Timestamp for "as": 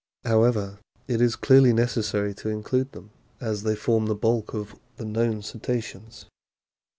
3.39-3.61